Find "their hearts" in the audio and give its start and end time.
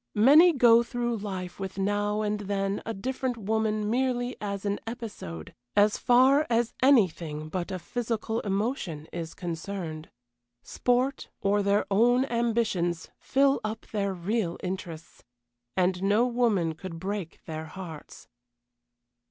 17.45-18.27